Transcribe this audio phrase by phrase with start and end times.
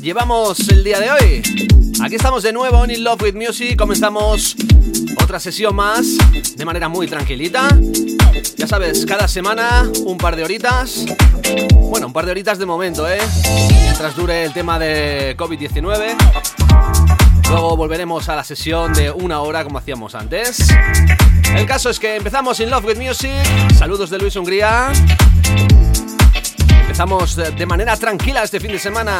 [0.00, 1.42] llevamos el día de hoy?
[2.02, 4.56] Aquí estamos de nuevo en In Love with Music, comenzamos
[5.22, 6.06] otra sesión más
[6.56, 7.68] de manera muy tranquilita.
[8.56, 11.04] Ya sabes, cada semana un par de horitas.
[11.74, 13.20] Bueno, un par de horitas de momento, ¿eh?
[13.82, 16.16] Mientras dure el tema de COVID-19.
[17.48, 20.68] Luego volveremos a la sesión de una hora como hacíamos antes.
[21.54, 23.30] El caso es que empezamos In Love with Music.
[23.76, 24.92] Saludos de Luis Hungría.
[26.80, 29.18] Empezamos de manera tranquila este fin de semana.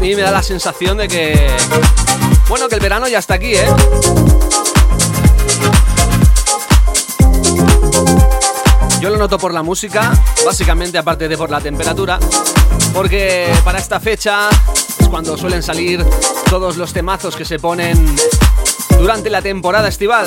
[0.00, 1.50] Mí me da la sensación de que.
[2.48, 3.66] Bueno, que el verano ya está aquí, ¿eh?
[9.00, 10.12] Yo lo noto por la música,
[10.44, 12.18] básicamente aparte de por la temperatura,
[12.92, 14.48] porque para esta fecha
[14.98, 16.04] es cuando suelen salir
[16.48, 18.16] todos los temazos que se ponen
[18.98, 20.26] durante la temporada estival.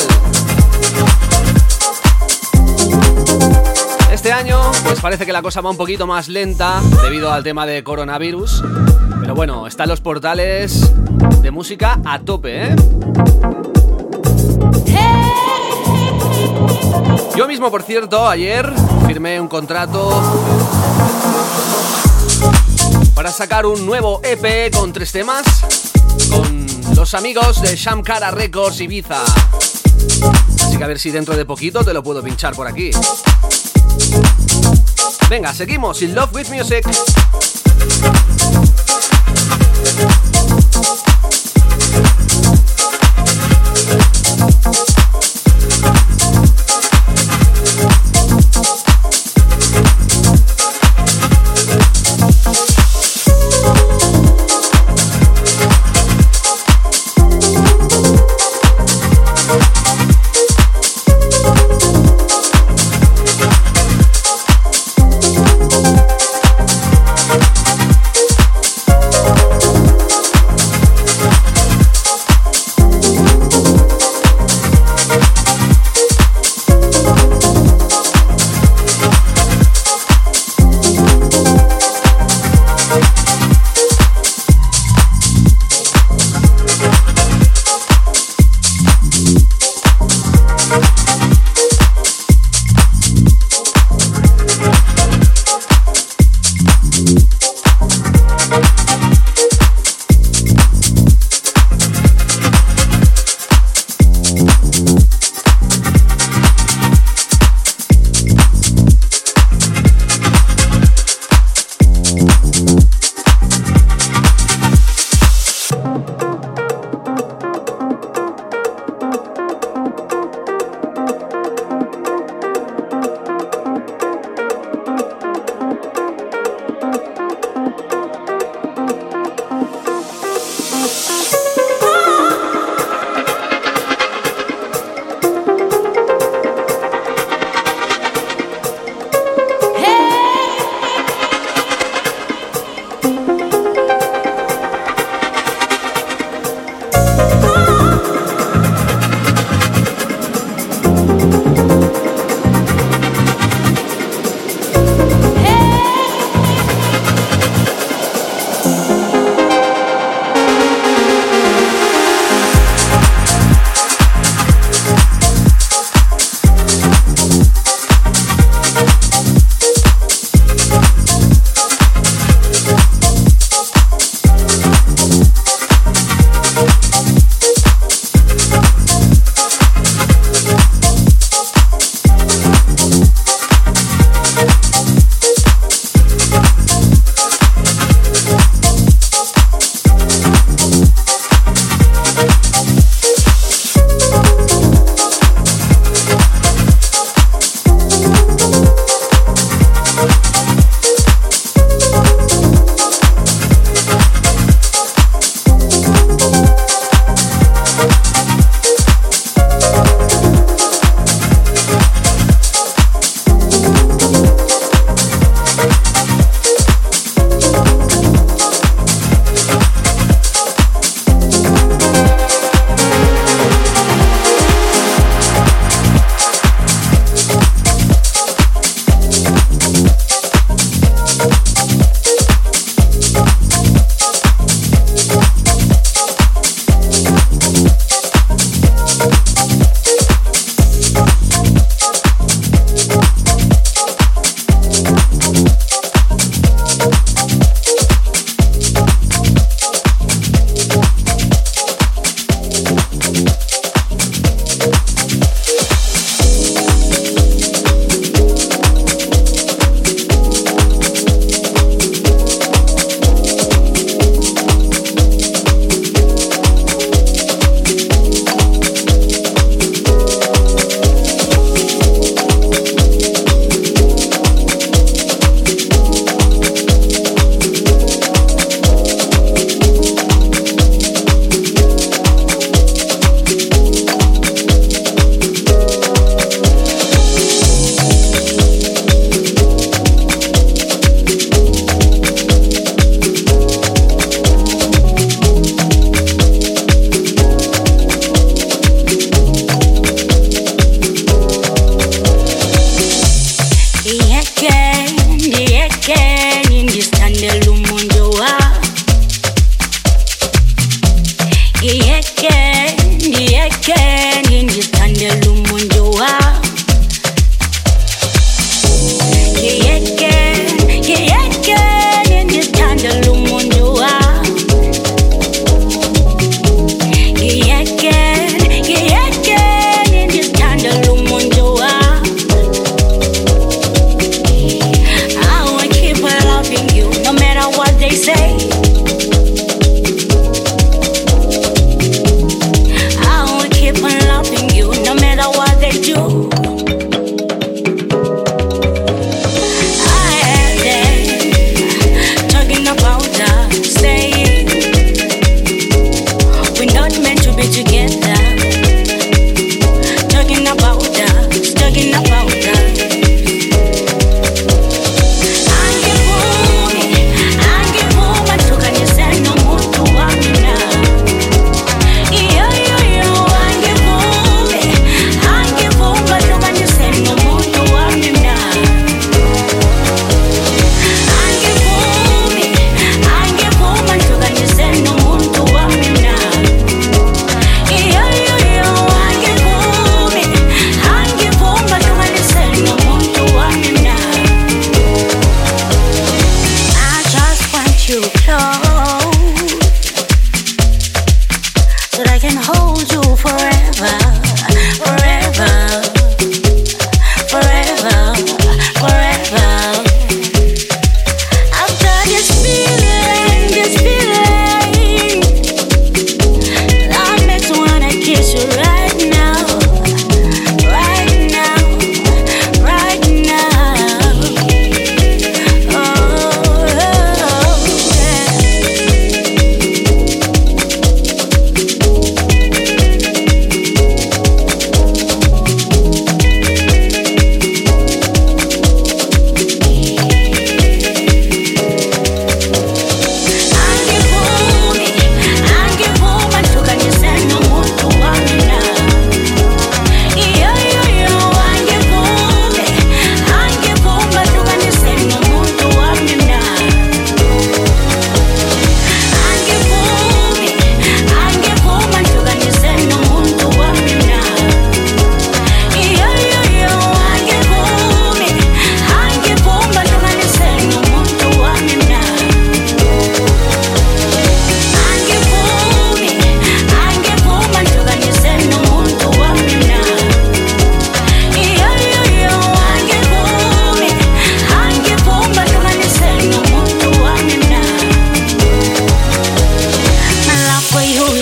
[4.11, 7.65] Este año, pues parece que la cosa va un poquito más lenta debido al tema
[7.65, 8.63] de coronavirus.
[9.35, 10.91] Bueno, están los portales
[11.41, 12.75] de música a tope, ¿eh?
[17.35, 18.71] Yo mismo, por cierto, ayer
[19.07, 20.11] firmé un contrato
[23.15, 25.43] para sacar un nuevo EP con tres temas
[26.29, 29.23] con los amigos de Shamkara Records Ibiza.
[30.63, 32.91] Así que a ver si dentro de poquito te lo puedo pinchar por aquí.
[35.27, 36.85] Venga, seguimos in Love with Music.
[40.73, 41.52] Thank you.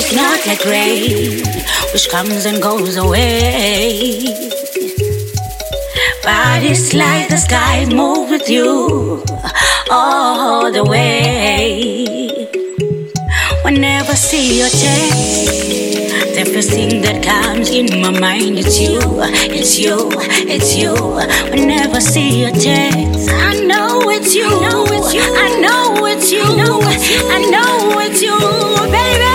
[0.04, 1.46] It's not a grave
[1.94, 4.24] which comes and goes away.
[6.24, 9.24] But it's like the sky moves with you
[9.92, 12.50] all the way.
[13.64, 18.98] Whenever I see your chest, the first thing that comes in my mind it's you,
[19.54, 20.10] it's you,
[20.50, 20.96] it's you.
[21.52, 26.06] Whenever I see your text, I know it's you, I know it's you, I know
[26.08, 28.36] it's you, I know it's you,
[28.92, 29.31] baby.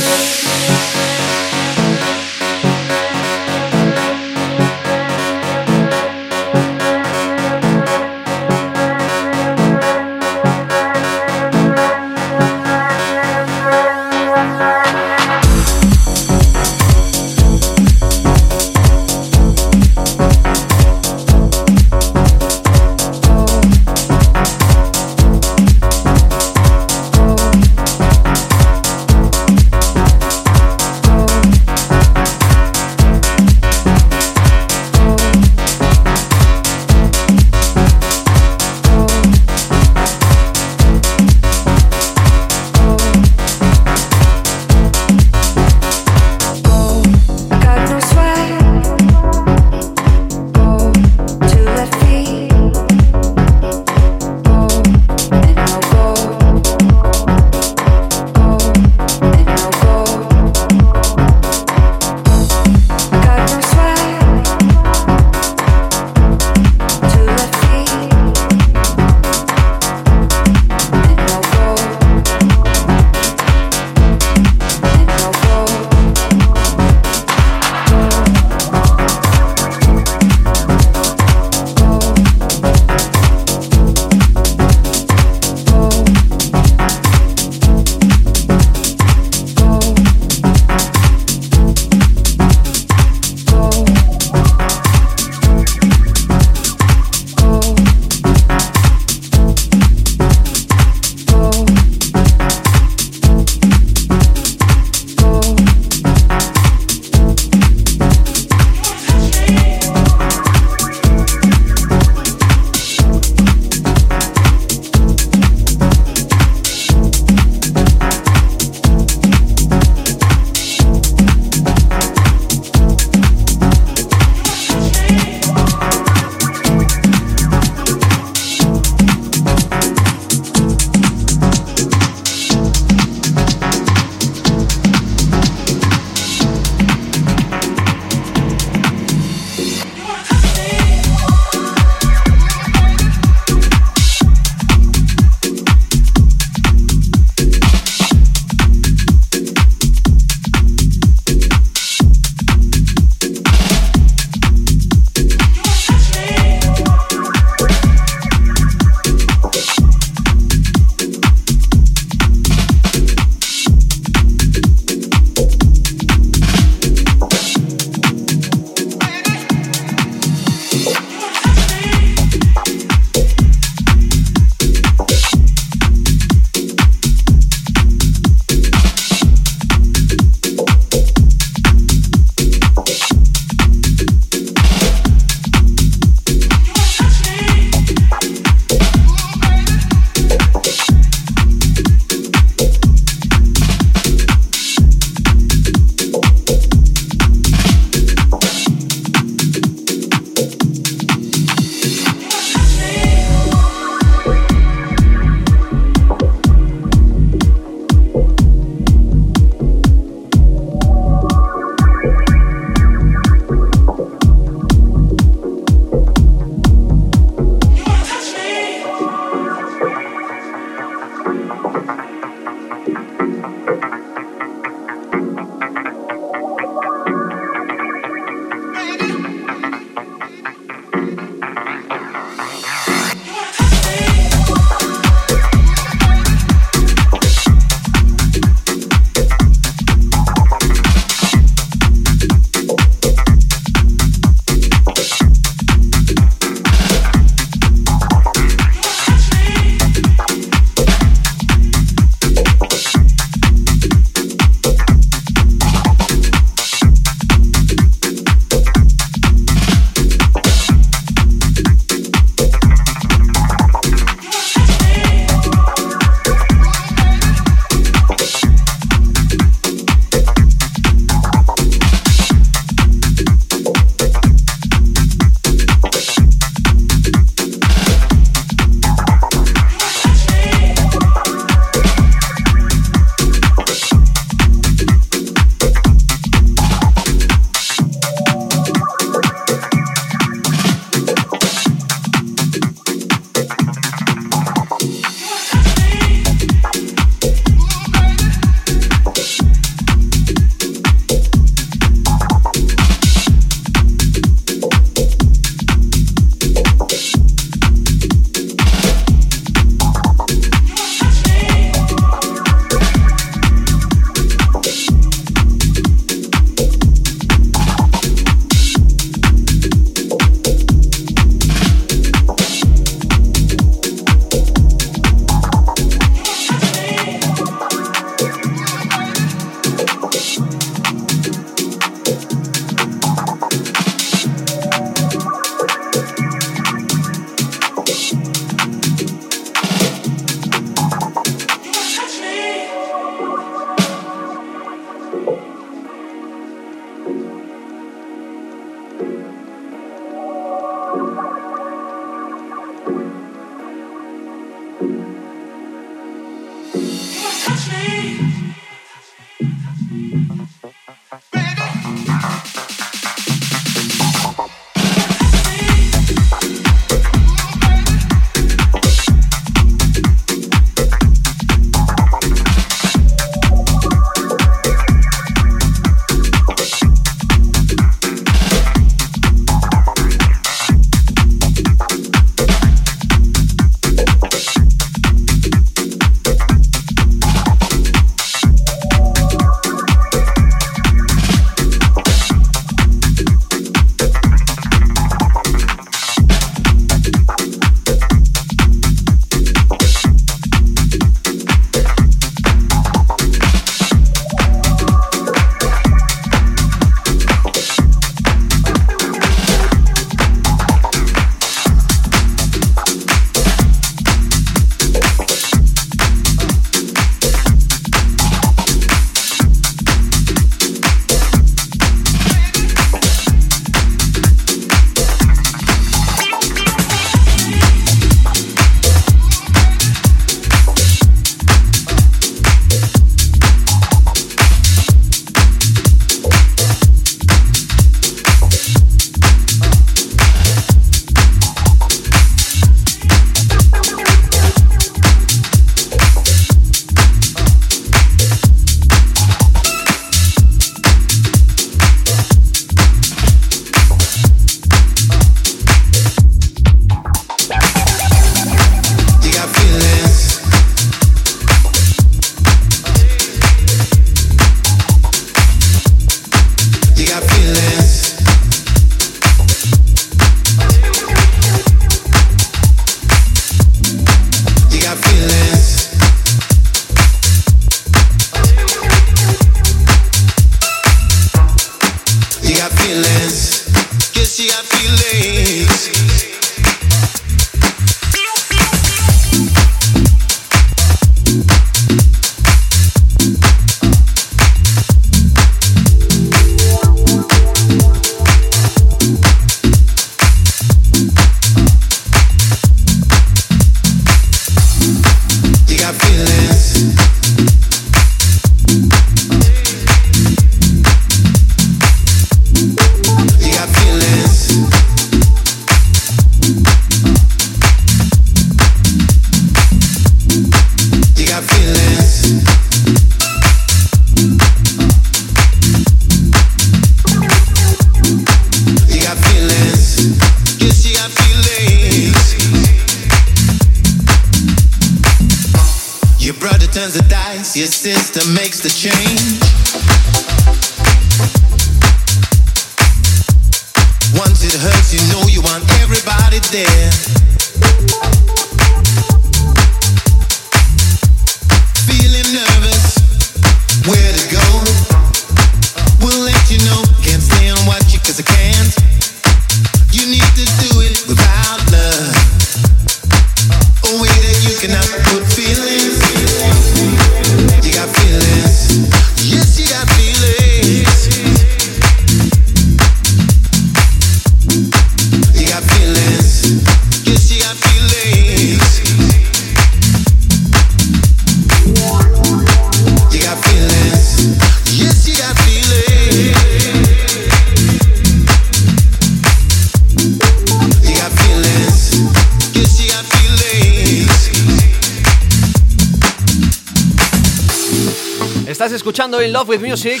[598.86, 600.00] escuchando In Love with Music.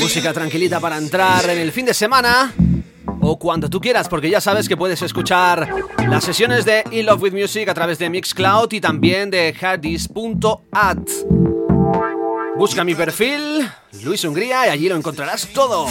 [0.00, 2.50] Música tranquilita para entrar en el fin de semana
[3.20, 5.68] o cuando tú quieras, porque ya sabes que puedes escuchar
[6.08, 10.96] las sesiones de In Love with Music a través de Mixcloud y también de hadis.at.
[12.56, 13.68] Busca mi perfil,
[14.02, 15.86] Luis Hungría, y allí lo encontrarás todo.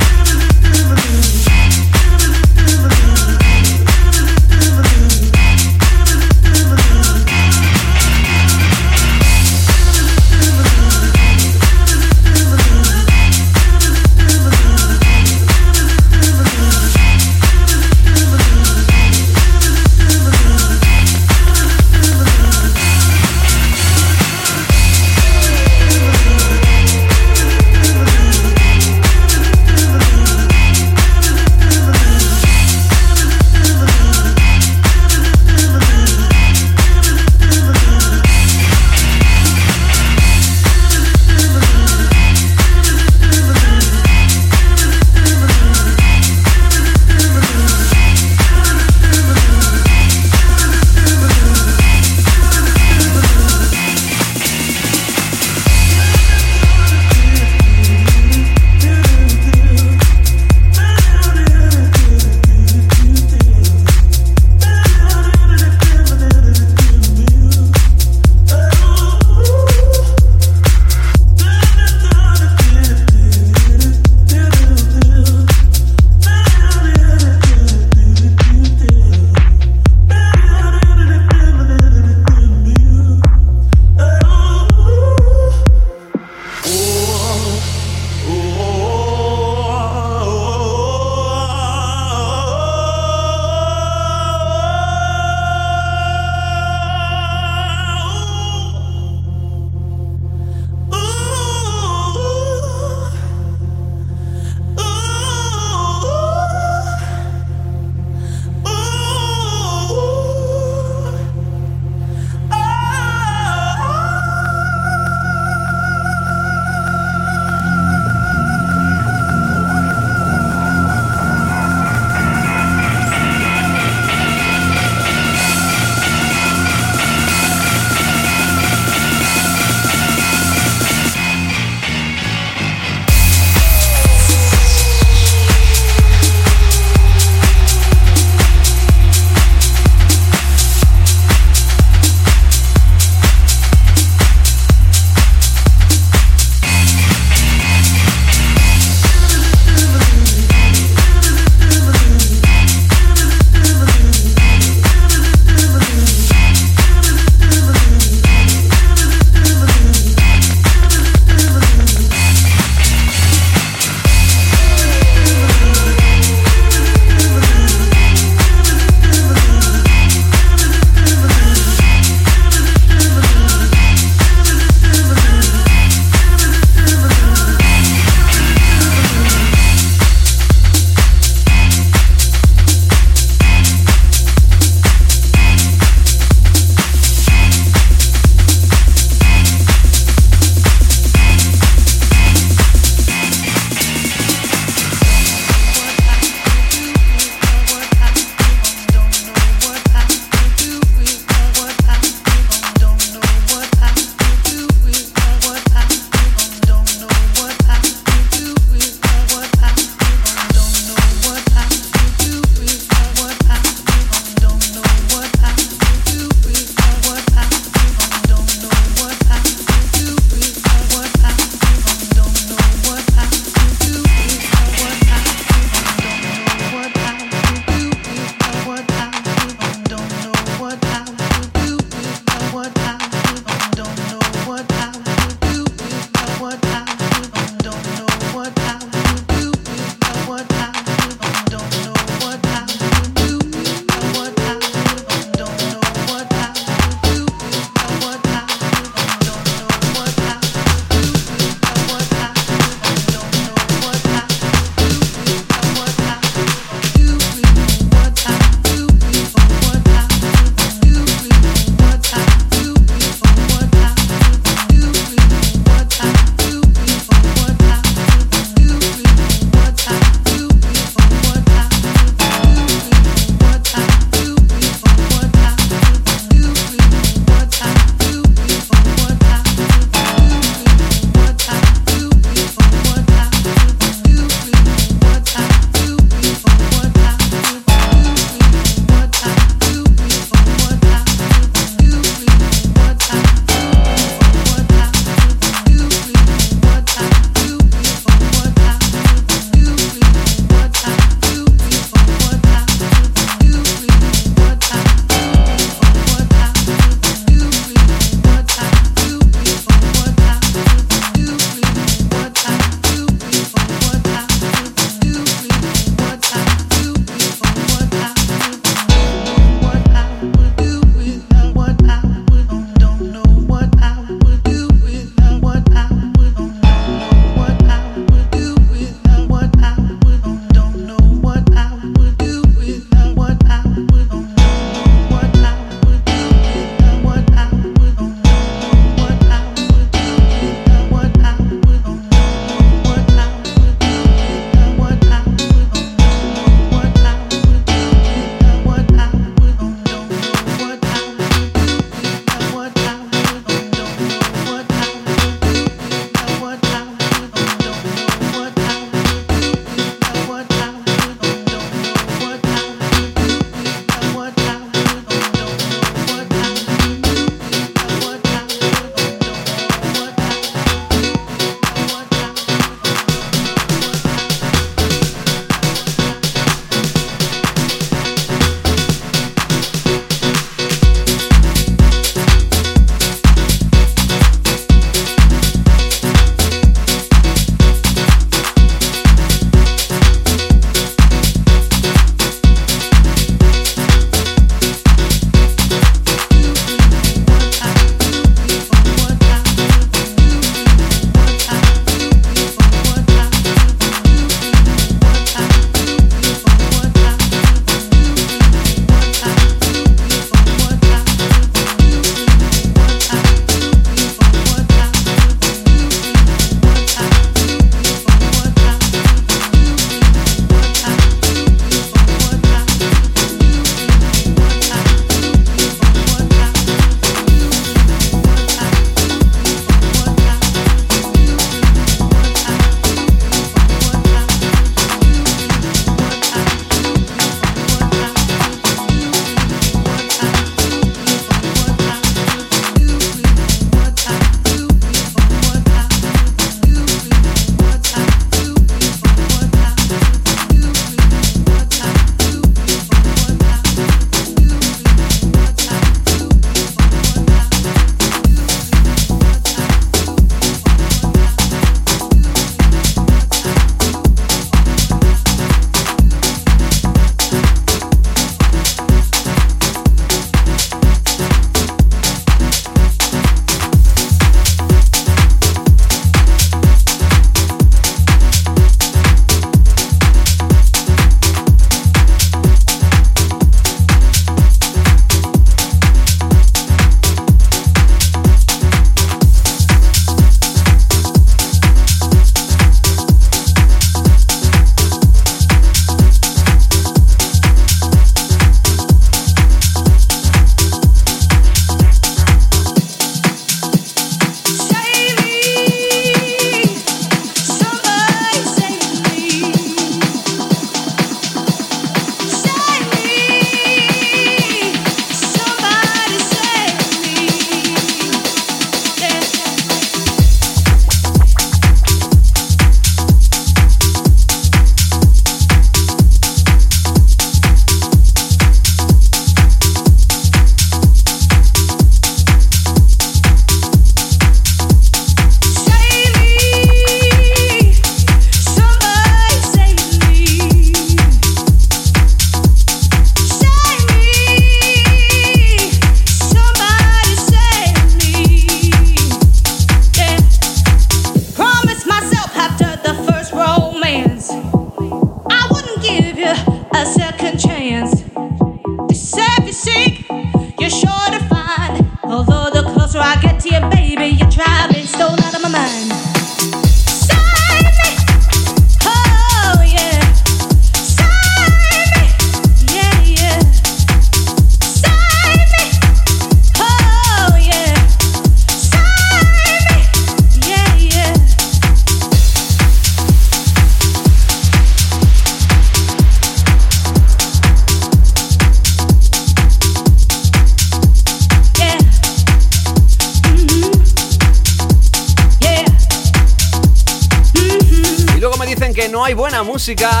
[599.20, 600.00] Música.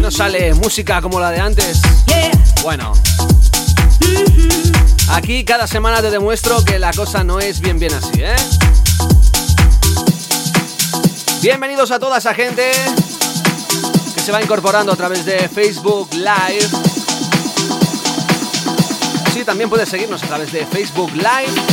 [0.00, 1.80] no sale música como la de antes.
[2.62, 2.92] Bueno.
[5.08, 8.36] Aquí cada semana te demuestro que la cosa no es bien bien así, ¿eh?
[11.40, 12.70] Bienvenidos a toda esa gente
[14.14, 16.68] que se va incorporando a través de Facebook Live.
[19.32, 21.71] Sí, también puedes seguirnos a través de Facebook Live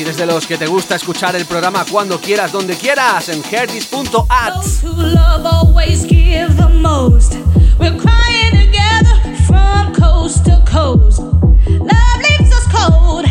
[0.00, 3.42] si eres de los que te gusta escuchar el programa cuando quieras, donde quieras, en
[3.44, 4.54] herdis.at.
[4.82, 5.70] Love
[13.10, 13.29] leaves.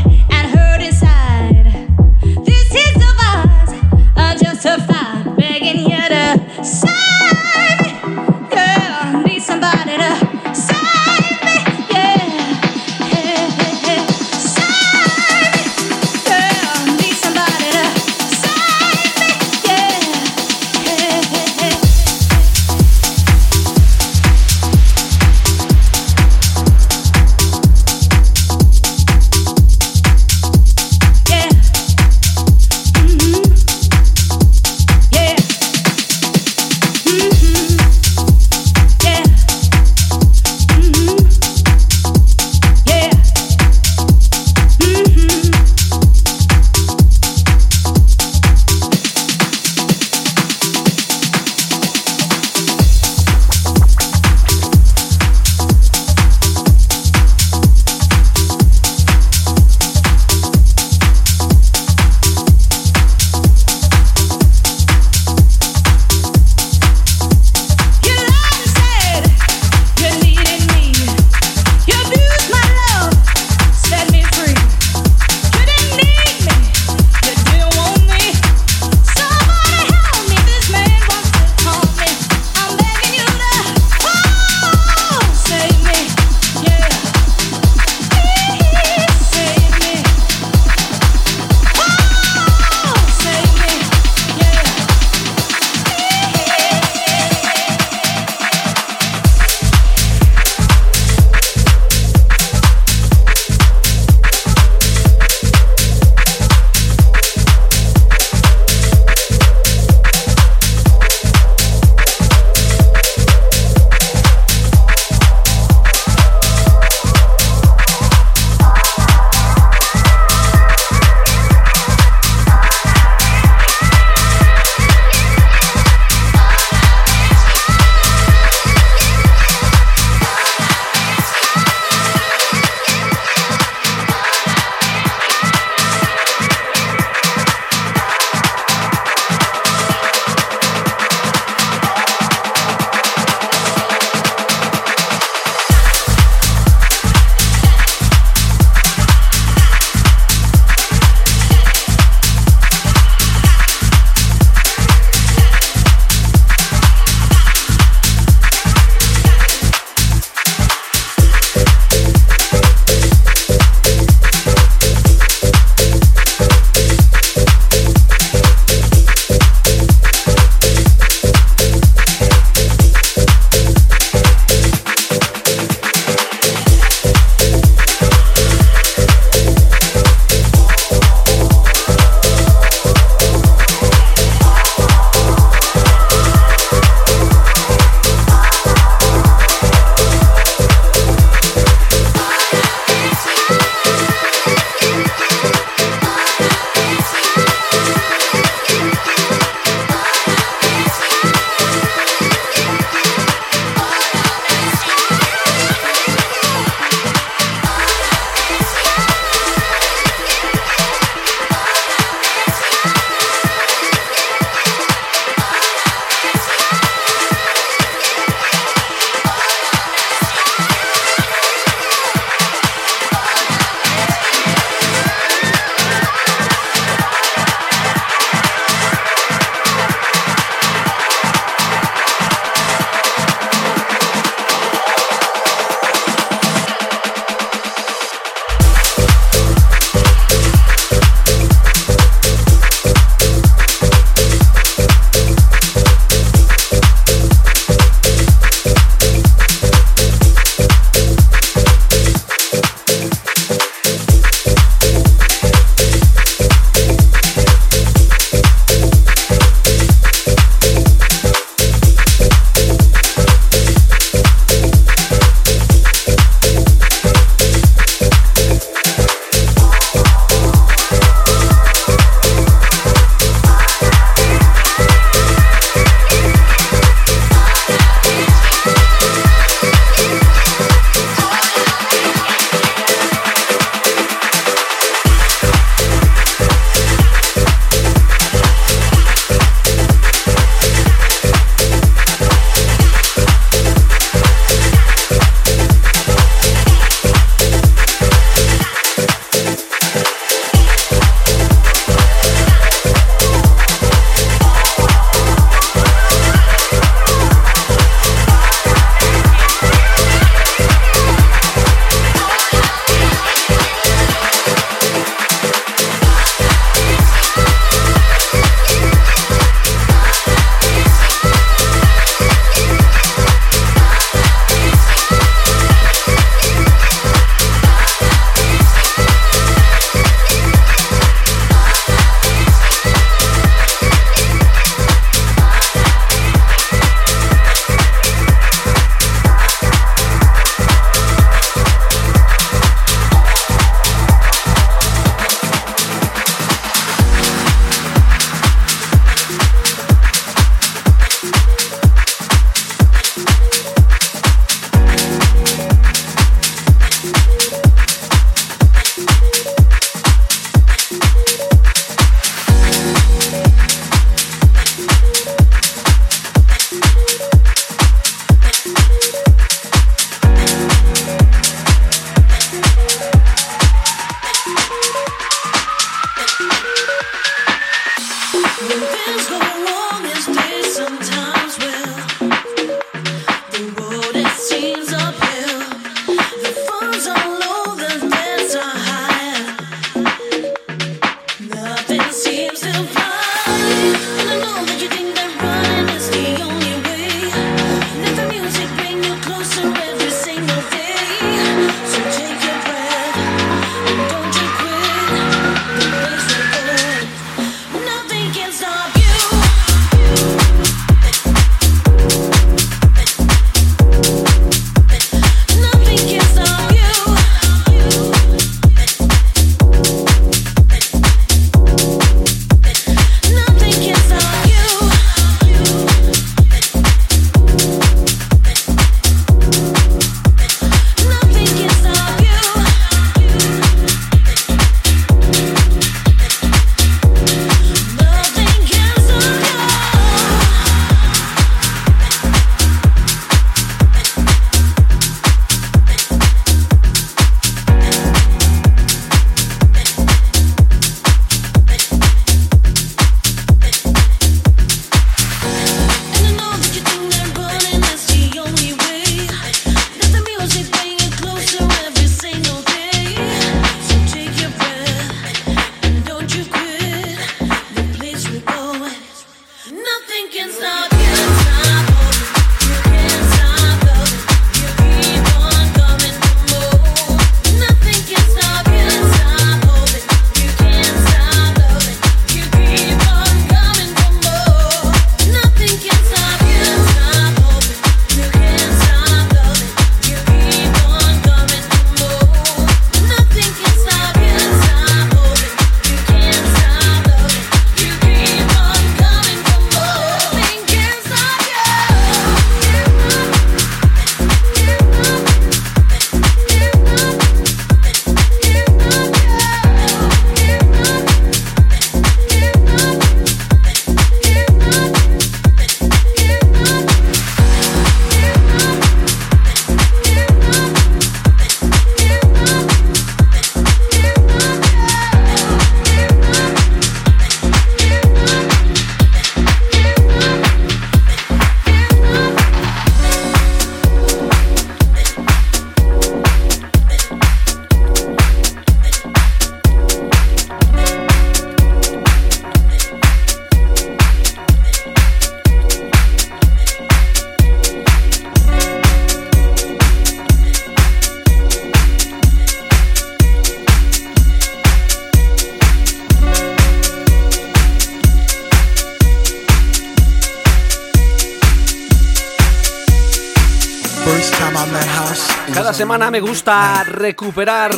[566.50, 567.76] Gusta recuperar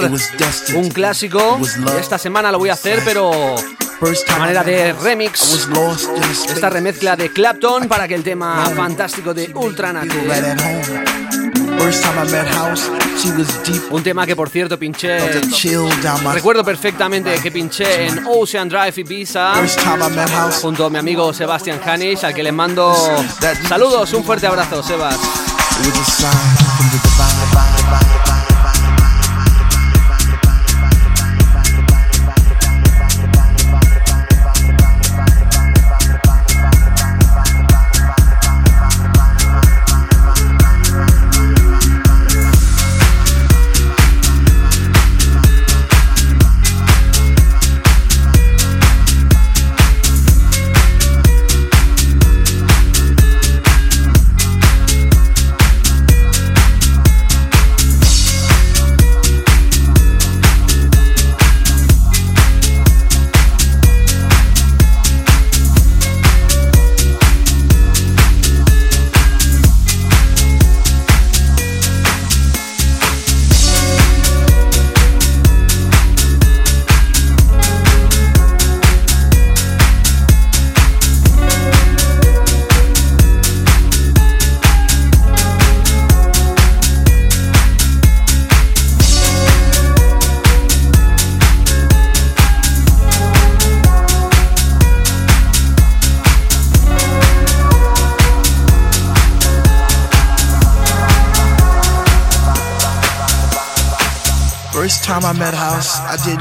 [0.76, 1.60] un clásico.
[2.00, 3.32] Esta semana lo voy a hacer, pero
[4.00, 5.68] de manera de remix.
[6.48, 10.56] Esta remezcla de Clapton para que el tema fantástico de Ultranature.
[13.90, 15.42] Un tema que por cierto pinché.
[16.32, 19.54] Recuerdo perfectamente que pinché en Ocean Drive Ibiza
[20.62, 22.96] junto a mi amigo Sebastian Hanish, al que le mando
[23.68, 25.20] saludos, un fuerte abrazo, Sebas.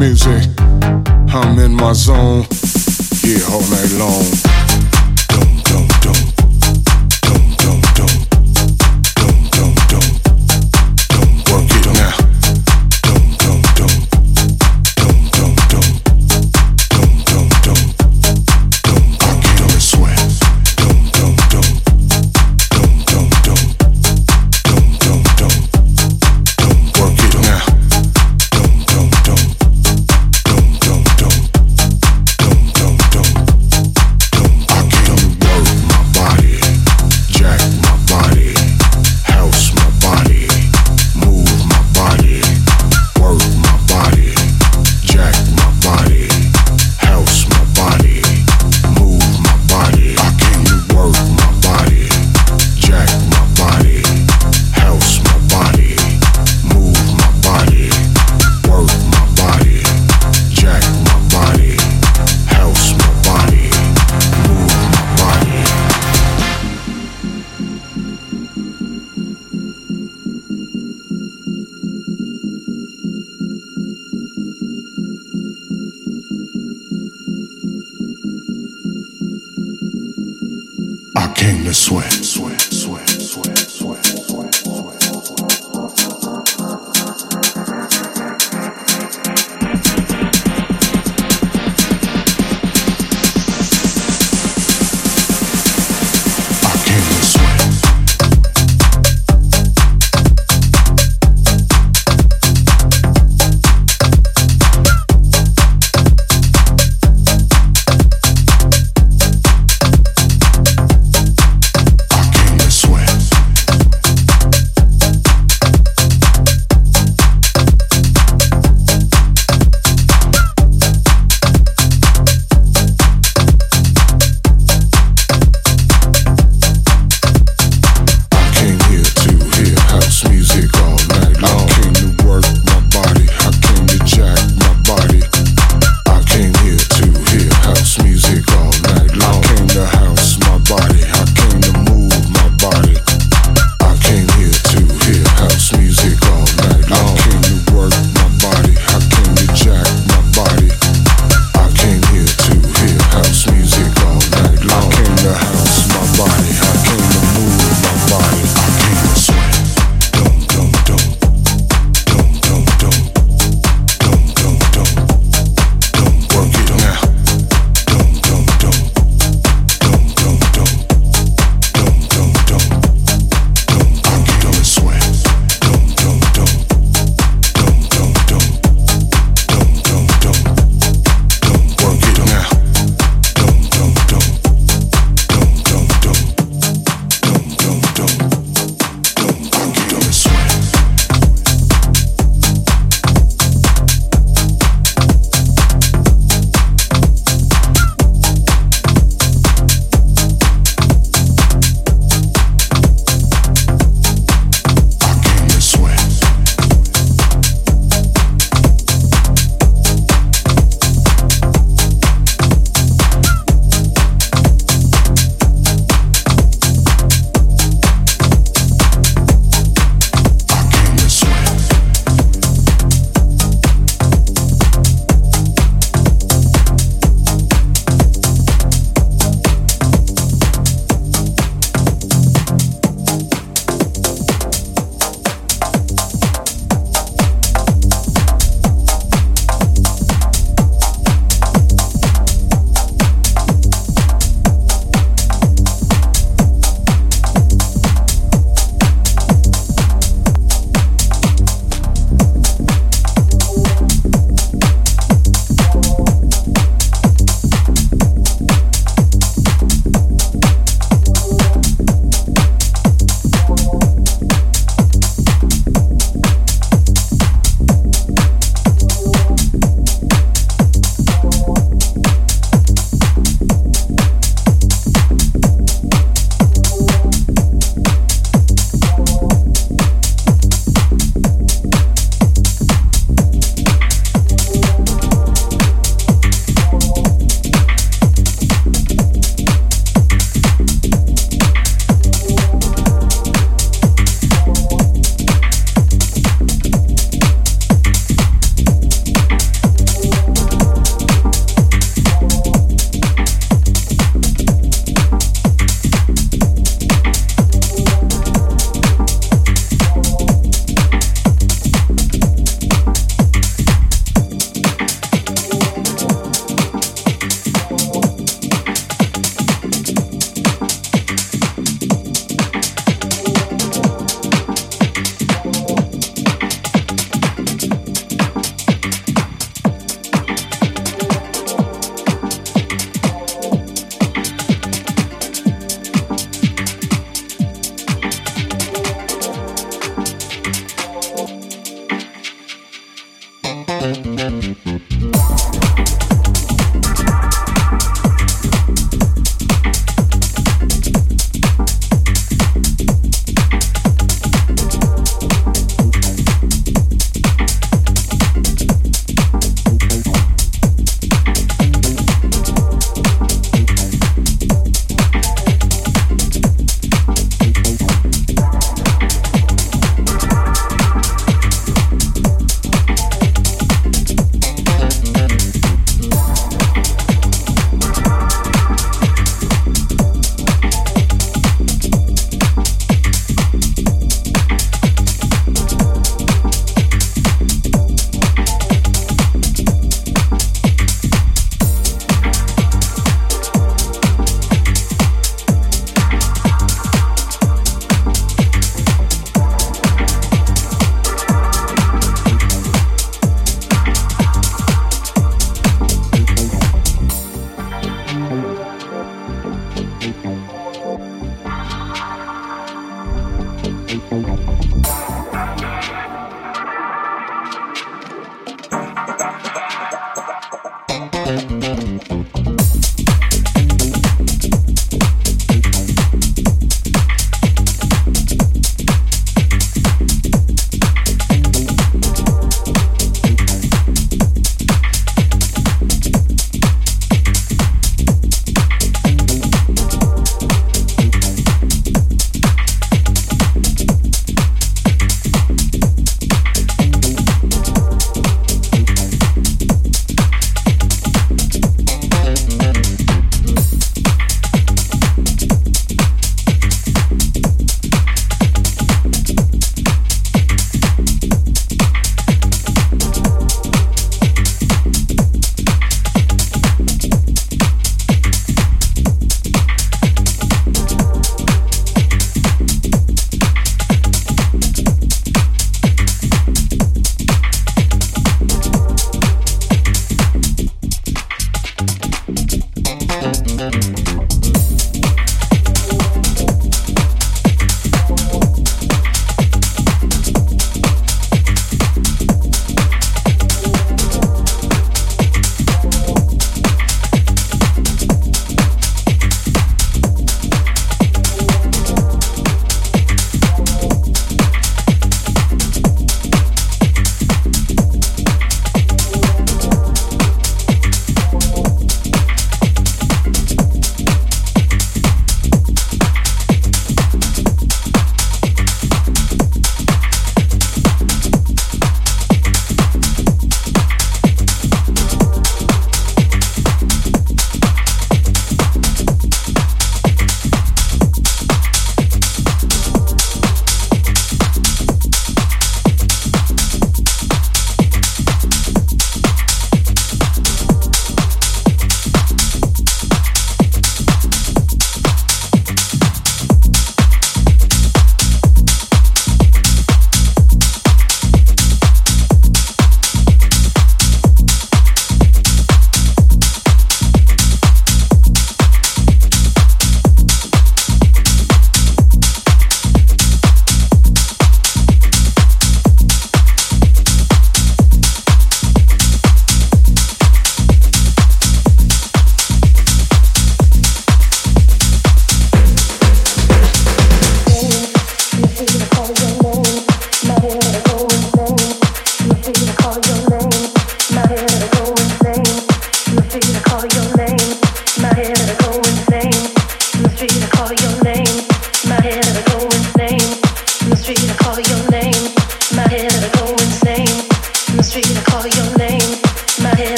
[0.00, 0.48] music.
[1.28, 2.46] I'm in my zone.
[3.22, 4.59] Yeah, all night long.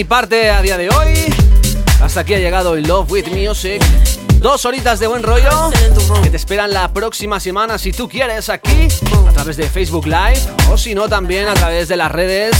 [0.00, 1.12] Mi parte a día de hoy.
[2.00, 3.82] Hasta aquí ha llegado el Love with Music.
[4.36, 5.70] Dos horitas de buen rollo
[6.22, 8.88] que te esperan la próxima semana si tú quieres aquí
[9.28, 10.40] a través de Facebook Live
[10.72, 12.56] o si no también a través de las redes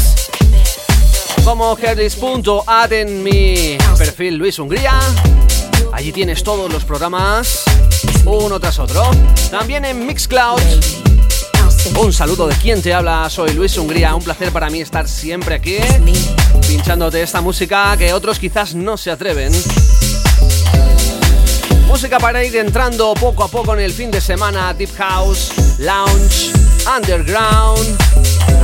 [1.43, 5.01] como herdis.at en mi perfil Luis Hungría.
[5.95, 7.62] Allí tienes todos los programas
[8.27, 9.03] uno tras otro.
[9.51, 10.61] También en Mixcloud.
[11.97, 14.15] Un saludo de quien te habla, soy Luis Hungría.
[14.15, 15.79] Un placer para mí estar siempre aquí
[16.81, 19.52] pinchándote esta música que otros quizás no se atreven.
[21.86, 26.52] Música para ir entrando poco a poco en el fin de semana, Deep House, Lounge,
[26.97, 27.98] Underground.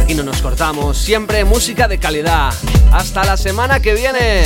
[0.01, 2.55] Aquí no nos cortamos, siempre música de calidad.
[2.91, 4.45] Hasta la semana que viene.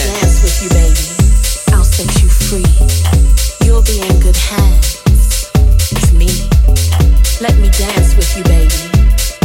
[7.41, 8.91] Let me dance with you, baby.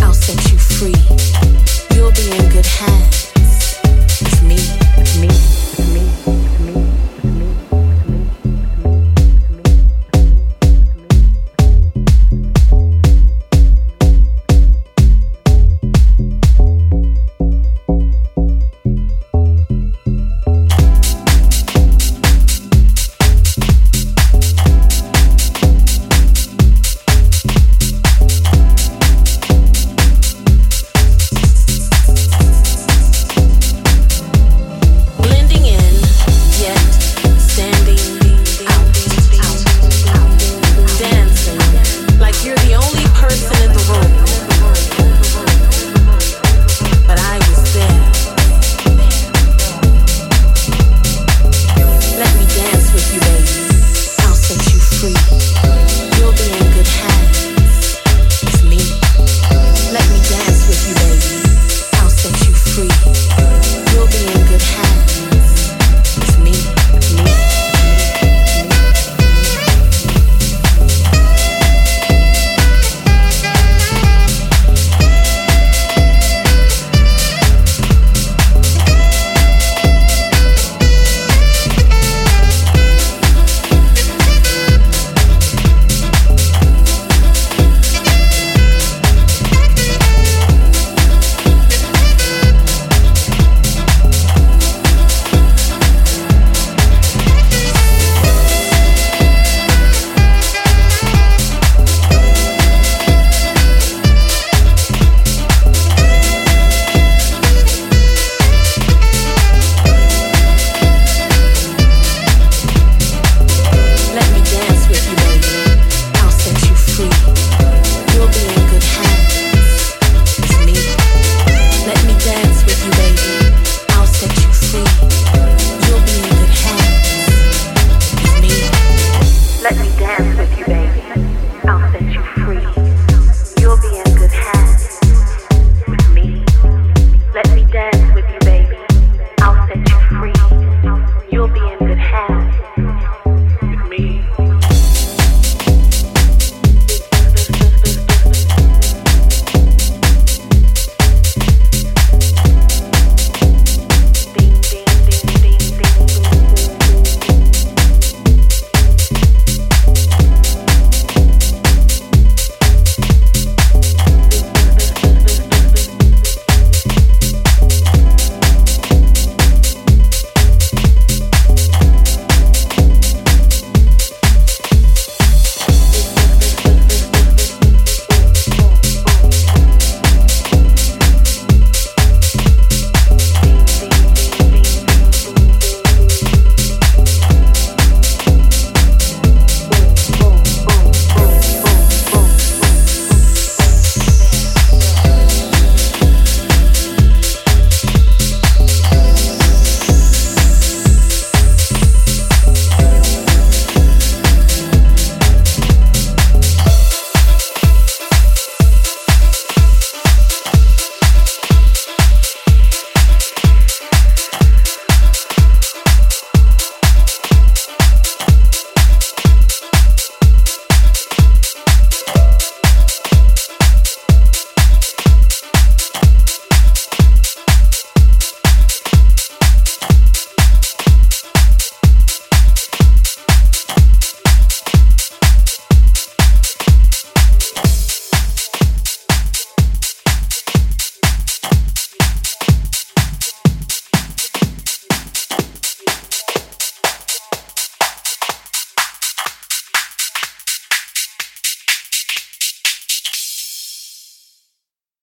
[0.02, 0.96] I'll set you free.
[1.96, 3.25] You'll be in good hands.